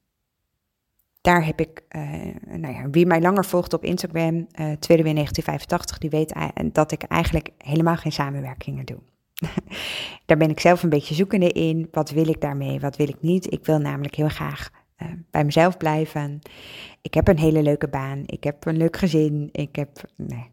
[1.22, 2.12] daar heb ik, uh,
[2.46, 6.34] nou ja, wie mij langer volgt op Instagram, uh, tweede weer 1985, die weet
[6.74, 9.00] dat ik eigenlijk helemaal geen samenwerkingen doe.
[10.26, 11.88] daar ben ik zelf een beetje zoekende in.
[11.92, 12.80] Wat wil ik daarmee?
[12.80, 13.54] Wat wil ik niet?
[13.54, 14.70] Ik wil namelijk heel graag
[15.02, 16.40] uh, bij mezelf blijven.
[17.02, 18.24] Ik heb een hele leuke baan.
[18.26, 19.50] Ik heb een leuk gezin.
[19.52, 19.90] Ik heb,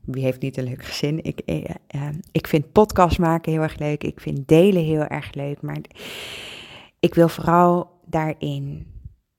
[0.05, 1.25] wie heeft niet een leuk gezin?
[1.25, 4.05] Ik, uh, uh, ik vind podcast maken heel erg leuk.
[4.05, 5.63] Ik vind delen heel erg leuk.
[5.63, 5.79] Maar
[7.01, 8.87] ik wil vooral daarin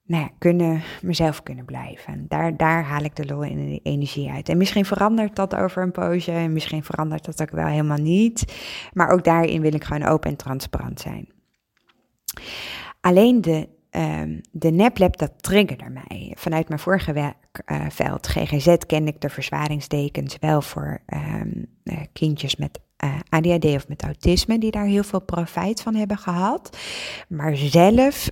[0.05, 2.25] nou ja, kunnen, mezelf kunnen blijven.
[2.27, 4.49] Daar, daar haal ik de lol en de energie uit.
[4.49, 6.31] En misschien verandert dat over een poosje.
[6.31, 8.53] En misschien verandert dat ook wel helemaal niet.
[8.93, 11.29] Maar ook daarin wil ik gewoon open en transparant zijn.
[13.01, 16.35] Alleen de Um, de NEPLab, dat triggerde mij.
[16.37, 22.55] Vanuit mijn vorige werkveld, uh, GGZ, kende ik de verzwaringsdekens wel voor um, uh, kindjes
[22.55, 26.77] met eh, ADHD of met autisme, die daar heel veel profijt van hebben gehad.
[27.27, 28.29] Maar zelf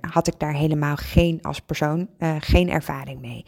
[0.00, 2.08] had ik daar helemaal geen, als persoon,
[2.40, 3.44] geen ervaring mee.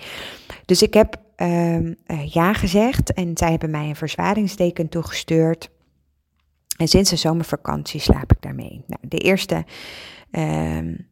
[0.65, 5.71] Dus ik heb um, ja gezegd en zij hebben mij een verzwaringsdeken toegestuurd.
[6.77, 8.85] En sinds de zomervakantie slaap ik daarmee.
[8.87, 9.65] Nou, de eerste
[10.31, 11.07] Um,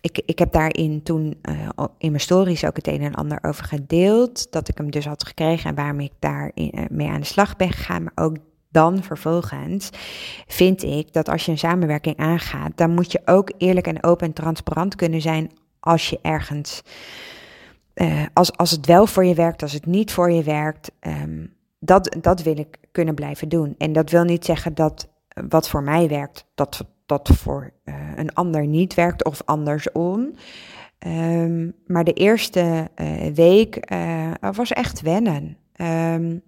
[0.00, 3.64] ik, ik heb daarin toen uh, in mijn stories ook het een en ander over
[3.64, 4.52] gedeeld.
[4.52, 7.56] Dat ik hem dus had gekregen en waarom ik daar uh, mee aan de slag
[7.56, 8.02] ben gegaan.
[8.02, 8.36] Maar ook
[8.68, 9.90] dan vervolgens
[10.46, 14.26] vind ik dat als je een samenwerking aangaat, dan moet je ook eerlijk en open
[14.26, 16.82] en transparant kunnen zijn als je ergens.
[17.94, 20.92] Uh, als, als het wel voor je werkt, als het niet voor je werkt.
[21.00, 23.74] Um, dat, dat wil ik kunnen blijven doen.
[23.78, 25.08] En dat wil niet zeggen dat
[25.48, 30.34] wat voor mij werkt, dat dat voor uh, een ander niet werkt of andersom.
[31.06, 35.56] Um, maar de eerste uh, week uh, was echt wennen.
[35.76, 36.42] Um,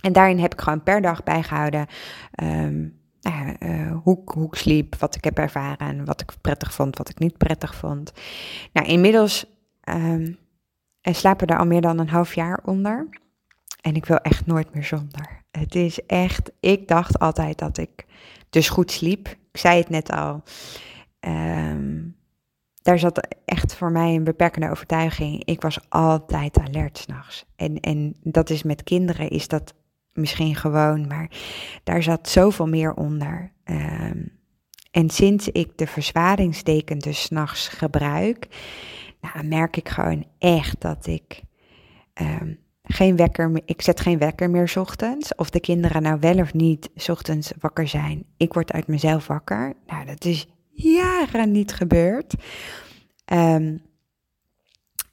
[0.00, 1.86] en daarin heb ik gewoon per dag bijgehouden
[2.42, 2.98] um,
[4.02, 7.36] hoe, hoe ik sliep, wat ik heb ervaren, wat ik prettig vond, wat ik niet
[7.36, 8.12] prettig vond.
[8.72, 9.46] Nou, inmiddels
[11.02, 13.08] slapen er al meer dan een half jaar onder.
[13.80, 15.42] En ik wil echt nooit meer zonder.
[15.50, 18.06] Het is echt, ik dacht altijd dat ik
[18.50, 19.38] dus goed sliep.
[19.52, 20.42] Ik zei het net al.
[21.20, 22.16] Um,
[22.82, 25.44] daar zat echt voor mij een beperkende overtuiging.
[25.44, 27.44] Ik was altijd alert s'nachts.
[27.56, 29.74] En, en dat is met kinderen, is dat
[30.12, 31.30] misschien gewoon, maar
[31.84, 33.52] daar zat zoveel meer onder.
[33.64, 34.38] Um,
[34.90, 38.46] en sinds ik de verzwaringsdeken dus s'nachts gebruik,
[39.20, 41.42] nou, merk ik gewoon echt dat ik
[42.20, 42.58] um,
[42.92, 45.34] geen wekker, ik zet geen wekker meer ochtends.
[45.34, 48.24] Of de kinderen nou wel of niet ochtends wakker zijn.
[48.36, 49.74] Ik word uit mezelf wakker.
[49.86, 52.34] Nou, dat is jaren niet gebeurd.
[53.24, 53.76] Ehm,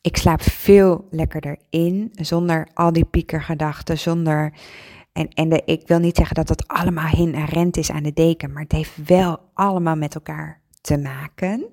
[0.01, 4.53] ik slaap veel lekkerder in, zonder al die piekergedachten, zonder...
[5.11, 8.51] En, en de, ik wil niet zeggen dat het allemaal inherent is aan de deken,
[8.51, 11.65] maar het heeft wel allemaal met elkaar te maken.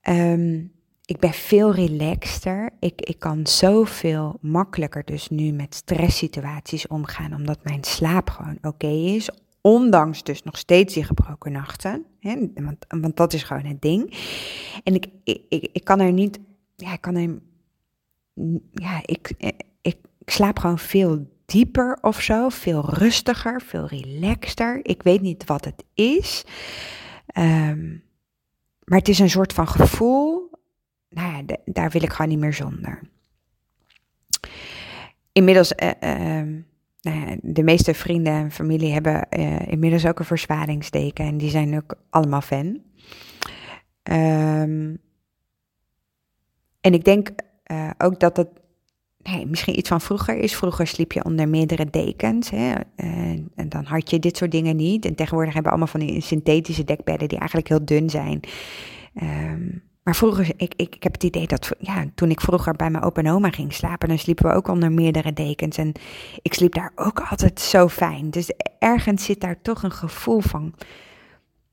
[0.00, 0.62] Ehm,
[1.10, 2.70] ik ben veel relaxter.
[2.80, 8.86] Ik, ik kan zoveel makkelijker dus nu met stresssituaties omgaan, omdat mijn slaap gewoon oké
[8.86, 9.30] is.
[9.60, 12.04] Ondanks dus nog steeds die gebroken nachten.
[12.20, 12.36] Hè?
[12.54, 14.14] Want, want dat is gewoon het ding.
[14.84, 16.38] En ik, ik, ik, kan er niet.
[16.76, 17.40] Ja, ik kan.
[18.72, 22.48] Ja, ik, ik, ik slaap gewoon veel dieper of zo.
[22.48, 24.80] Veel rustiger, veel relaxter.
[24.82, 26.44] Ik weet niet wat het is.
[27.26, 27.88] Ehm,
[28.84, 30.49] maar het is een soort van gevoel.
[31.10, 33.00] Nou ja, daar wil ik gewoon niet meer zonder.
[35.32, 35.74] Inmiddels.
[35.74, 36.60] eh, ehm,
[37.00, 41.24] nou de meeste vrienden en familie hebben eh, inmiddels ook een verzwaringsdeken.
[41.24, 42.80] En die zijn ook allemaal fan.
[44.02, 44.96] Ehm,
[46.80, 47.30] en ik denk
[47.62, 48.48] eh, ook dat het
[49.46, 50.56] misschien iets van vroeger is.
[50.56, 52.50] Vroeger sliep je onder meerdere dekens.
[52.50, 52.74] Hè?
[52.96, 55.04] En, en dan had je dit soort dingen niet.
[55.04, 58.40] En tegenwoordig hebben we allemaal van die synthetische dekbedden die eigenlijk heel dun zijn.
[59.14, 59.68] Ehm,
[60.14, 63.22] vroeger, ik, ik, ik heb het idee dat ja, toen ik vroeger bij mijn opa
[63.22, 65.76] en oma ging slapen, dan sliepen we ook onder meerdere dekens.
[65.76, 65.92] En
[66.42, 68.30] ik sliep daar ook altijd zo fijn.
[68.30, 70.74] Dus ergens zit daar toch een gevoel van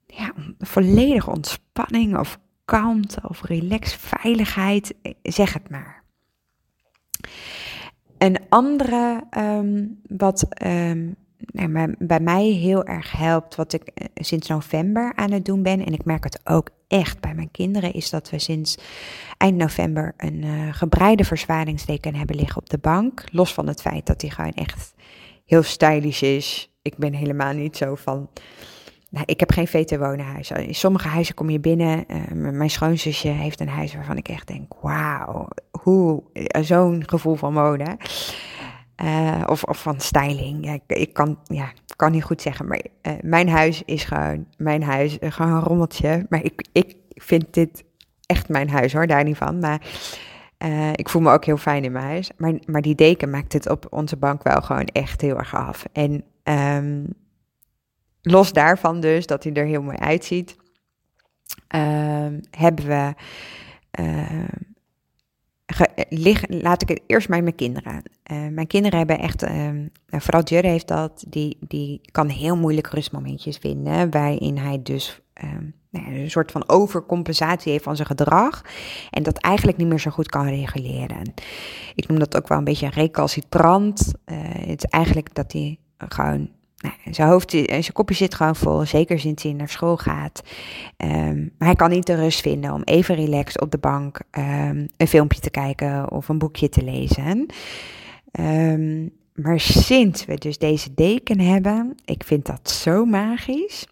[0.06, 6.04] ja, volledige ontspanning of kalmte of relax, veiligheid, zeg het maar.
[8.18, 14.48] Een andere ehm, wat ehm, nou, bij mij heel erg helpt, wat ik eh, sinds
[14.48, 18.10] november aan het doen ben, en ik merk het ook echt bij mijn kinderen, is
[18.10, 18.78] dat we sinds
[19.38, 23.24] eind november een eh, gebreide verzwaringsdeken hebben liggen op de bank.
[23.32, 24.94] Los van het feit dat die gewoon echt
[25.46, 26.72] heel stylish is.
[26.82, 28.30] Ik ben helemaal niet zo van.
[29.10, 30.52] Nou, ik heb geen VT-wonenhuis.
[30.52, 32.08] In sommige huizen kom je binnen.
[32.08, 35.48] eh, mijn schoonzusje heeft een huis waarvan ik echt denk: wauw,
[35.82, 36.24] hoe
[36.62, 37.98] zo'n gevoel van mode.
[38.98, 40.74] Eh, of, of van styling.
[40.74, 42.68] Ik, ik kan, ja, kan niet goed zeggen.
[42.68, 45.20] Maar eh, mijn huis is gewoon mijn huis.
[45.20, 46.26] eh, gewoon een rommeltje.
[46.30, 47.84] Maar ik, ik vind dit
[48.26, 49.60] echt mijn huis hoor, daar niet van.
[49.60, 49.82] Maar
[50.96, 52.32] ik voel me ook heel fijn in mijn huis.
[52.38, 55.86] Maar, maar die deken maakt het op onze bank wel gewoon echt heel erg af.
[55.92, 57.04] En ehm,
[58.22, 60.56] los daarvan dus, dat hij er heel mooi uitziet,
[61.68, 63.14] ehm, hebben we...
[66.10, 68.04] liggen, laat ik het eerst bij mijn kinderen.
[68.24, 72.88] Eh, mijn kinderen hebben echt, ehm, vooral Jurre heeft dat, die, die kan heel moeilijk
[72.88, 78.62] rustmomentjes vinden, waarin hij dus ehm, nou een soort van overcompensatie heeft van zijn gedrag
[79.10, 81.34] en dat eigenlijk niet meer zo goed kan reguleren.
[81.96, 84.14] Ik noem dat ook wel een beetje recalcitrant.
[84.26, 88.56] Eh, het is eigenlijk dat hij gewoon nou, zijn hoofd, en zijn kopje zit gewoon
[88.56, 90.42] vol, zeker sinds hij naar school gaat.
[90.98, 94.88] Ehm, maar hij kan niet de rust vinden om even relaxed op de bank ehm,
[94.98, 97.46] een filmpje te kijken of een boekje te lezen.
[98.32, 103.88] Ehm, maar sinds we dus deze deken hebben, ik vind dat zo magisch.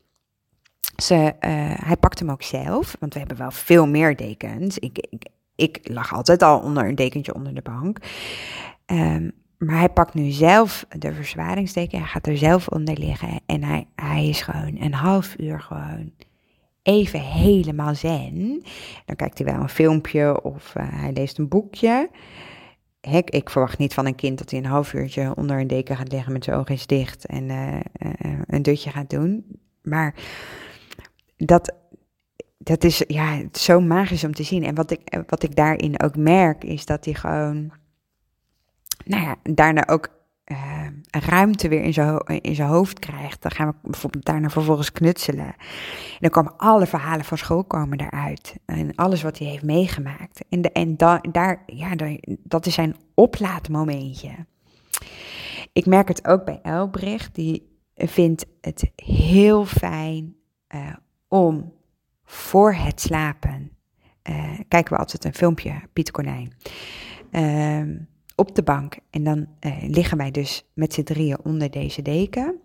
[0.96, 4.78] Ze, eh, hij pakt hem ook zelf, want we hebben wel veel meer dekens.
[4.78, 5.08] Ik,
[5.56, 7.98] ik, lag altijd al onder een dekentje onder de bank.
[9.58, 12.00] Maar hij pakt nu zelf de verzwaringsdeken.
[12.00, 13.40] Hij gaat er zelf onder liggen.
[13.46, 16.12] En hij, hij is gewoon een half uur gewoon
[16.86, 18.64] even helemaal zen.
[19.06, 22.10] Dan kijkt hij wel een filmpje of eh, hij leest een boekje.
[23.02, 25.98] Hek, ik verwacht niet van een kind dat hij een half uurtje onder een deken
[25.98, 29.60] gaat liggen met zijn ogen eens dicht en eh, eh, een dutje gaat doen.
[29.82, 30.16] Maar
[31.38, 31.76] dat,
[32.58, 34.64] dat is ja, zo magisch om te zien.
[34.64, 37.72] En wat ik, wat ik daarin ook merk, is dat hij gewoon,
[39.06, 40.10] nou ja, daarna ook
[40.46, 43.42] uh, ruimte weer in zijn, in zijn hoofd krijgt.
[43.42, 45.46] Dan gaan we bijvoorbeeld daarna vervolgens knutselen.
[45.46, 48.56] En dan komen alle verhalen van school komen daaruit.
[48.66, 50.44] En alles wat hij heeft meegemaakt.
[50.50, 51.96] En, de, daar, ja,
[52.44, 54.32] dat is zijn oplaadmomentje.
[55.74, 57.36] Ik merk het ook bij Elbricht.
[57.36, 60.36] Die vindt het heel fijn
[60.76, 60.96] uh,
[61.28, 61.74] om
[62.26, 63.72] voor het slapen.
[64.30, 66.54] Uh, kijken we altijd een filmpje, Pieter Konijn.
[67.32, 68.00] Uh,
[68.36, 68.98] op de bank.
[69.10, 72.60] En dan uh, liggen wij dus met z'n drieën onder deze deken.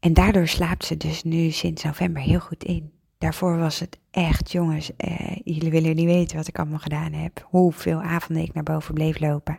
[0.00, 2.92] En daardoor slaapt ze dus nu sinds november heel goed in.
[3.18, 7.46] Daarvoor was het echt, jongens, uh, jullie willen niet weten wat ik allemaal gedaan heb.
[7.50, 9.58] Hoeveel avonden ik naar boven bleef lopen.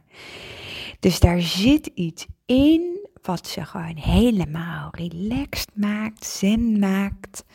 [1.00, 7.46] Dus daar zit iets in wat ze gewoon helemaal relaxed maakt, zen maakt.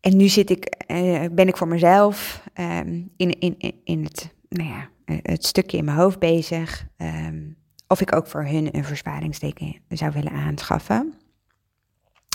[0.00, 4.68] En nu zit ik, uh, ben ik voor mezelf um, in, in, in het nou
[4.68, 4.88] ja,
[5.22, 6.86] het stukje in mijn hoofd bezig.
[6.96, 7.48] Ehm,
[7.88, 11.14] of ik ook voor hun een verzwaringsteken zou willen aanschaffen.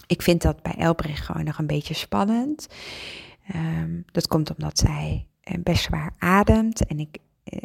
[0.08, 2.68] Ik vind dat bij Elbrecht gewoon nog een beetje spannend.
[3.48, 6.86] Ehm, dat komt omdat zij eh, best zwaar ademt.
[6.86, 7.18] En ik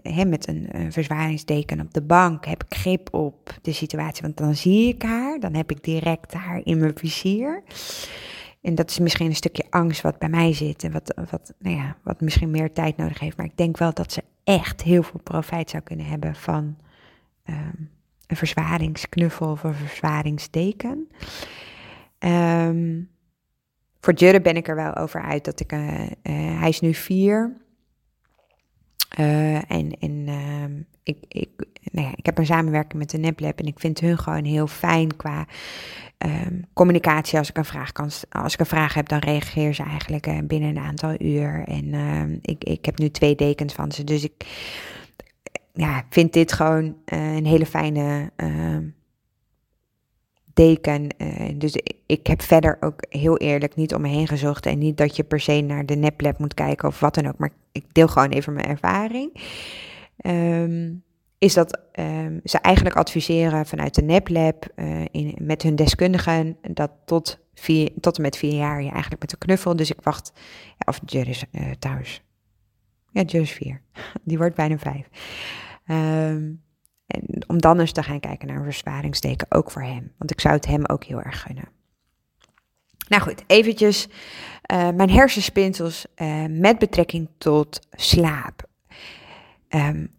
[0.03, 4.23] he, met een, een verzwaringsdeken op de bank heb ik grip op de situatie.
[4.23, 7.63] Want dan zie ik haar, dan heb ik direct haar in mijn vizier.
[8.61, 11.77] En dat is misschien een stukje angst wat bij mij zit en wat, wat, nou
[11.77, 13.37] ja, wat misschien meer tijd nodig heeft.
[13.37, 16.77] Maar ik denk wel dat ze echt heel veel profijt zou kunnen hebben van
[17.45, 17.91] um,
[18.27, 21.09] een verzwaringsknuffel of een verzwaringsdeken.
[22.19, 23.11] Um,
[24.01, 26.07] voor Jurre ben ik er wel over uit dat ik, uh,
[26.59, 27.57] hij is nu vier.
[29.19, 31.49] Uh, en en uh, ik, ik,
[31.93, 34.67] nou ja, ik heb een samenwerking met de NetLab en ik vind hun gewoon heel
[34.67, 35.47] fijn qua
[36.19, 37.39] um, communicatie.
[37.39, 40.39] Als ik, een vraag kan, als ik een vraag heb, dan reageer ze eigenlijk uh,
[40.45, 41.65] binnen een aantal uur.
[41.67, 44.47] En uh, ik, ik heb nu twee dekens van ze, dus ik
[45.73, 48.31] ja, vind dit gewoon uh, een hele fijne
[50.55, 51.09] deken.
[51.55, 51.77] dus
[52.07, 54.67] ik heb verder ook heel eerlijk niet om me heen gezocht.
[54.67, 57.39] En niet dat je per se naar de NetLab moet kijken of wat dan ook.
[57.39, 59.33] Maar ik deel gewoon even mijn ervaring.
[60.23, 61.03] Um,
[61.41, 66.91] is dat um, ze eigenlijk adviseren vanuit de NEPLab uh, in, met hun deskundigen dat
[67.05, 69.77] tot, vier, tot en met vier jaar je eigenlijk met een knuffel.
[69.77, 70.33] Dus ik wacht,
[70.67, 72.23] ja, of Juris uh, thuis.
[73.11, 73.83] Ja, Juris vier.
[74.25, 75.09] Die wordt bijna vijf.
[75.87, 76.63] Um,
[77.07, 80.13] en om dan eens te gaan kijken naar een verzwaringsteken, ook voor hem.
[80.19, 81.69] Want ik zou het hem ook heel erg gunnen.
[83.09, 84.09] Nou goed, eventjes
[84.73, 86.07] uh, mijn hersenspinsels
[86.49, 88.69] met betrekking tot slaap.
[89.75, 90.11] Um,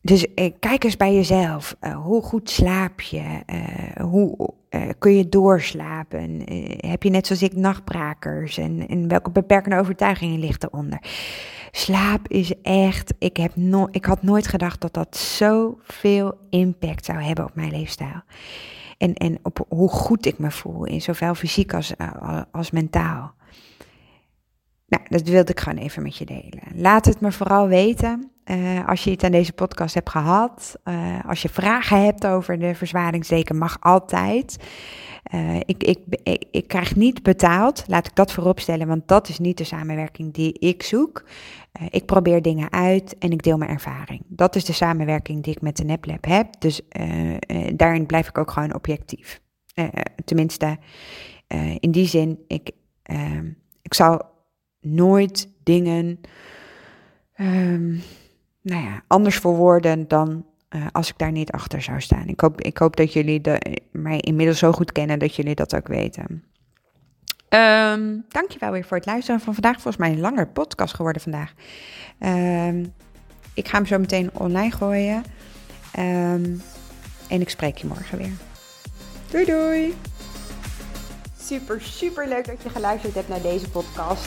[0.00, 1.76] dus eh, kijk eens bij jezelf.
[1.80, 3.42] Uh, hoe goed slaap je?
[3.46, 4.54] Uh, hoe
[4.98, 6.42] kun je doorslapen?
[6.76, 8.58] heb je net zoals ik nachtbrakers?
[8.58, 10.98] En, en welke beperkende overtuigingen ligt eronder?
[11.70, 13.14] Slaap is echt.
[13.18, 17.70] Ik, heb no ik had nooit gedacht dat dat zoveel impact zou hebben op mijn
[17.70, 18.22] leefstijl.
[18.98, 21.94] En, en op hoe goed ik me voel, in zowel fysiek als,
[22.52, 23.34] als mentaal.
[24.86, 26.62] Nou, dat wilde ik gewoon even met je delen.
[26.74, 28.30] Laat het me vooral weten.
[28.50, 32.58] Uh, als je iets aan deze podcast hebt gehad, uh, als je vragen hebt over
[32.58, 34.56] de verzwaringsdeken, mag altijd.
[35.34, 35.98] Uh, ik, ik,
[36.50, 40.58] ik, krijg niet betaald, laat ik dat vooropstellen, want dat is niet de samenwerking die
[40.58, 41.24] ik zoek.
[41.90, 44.22] ik probeer dingen uit en ik deel mijn ervaring.
[44.26, 46.80] Dat is de samenwerking die ik met de NetLab heb, dus
[47.74, 49.40] daarin blijf ik ook gewoon objectief.
[50.24, 50.78] tenminste,
[51.78, 52.70] in die zin, ik,
[53.82, 54.22] ik zal
[54.80, 56.20] nooit dingen
[57.36, 58.02] um,
[58.66, 62.26] nou ja, anders verwoorden dan uh, als ik daar niet achter zou staan.
[62.26, 65.74] Ik hoop, ik hoop dat jullie de, mij inmiddels zo goed kennen dat jullie dat
[65.74, 66.44] ook weten.
[67.48, 69.74] Um, dankjewel weer voor het luisteren van vandaag.
[69.74, 71.52] Volgens mij een langer podcast geworden vandaag.
[72.18, 72.94] Um,
[73.54, 75.24] ik ga hem zo meteen online gooien.
[75.98, 76.62] Um,
[77.28, 78.32] en ik spreek je morgen weer.
[79.30, 79.94] Doei doei!
[81.40, 84.26] Super, super leuk dat je geluisterd hebt naar deze podcast.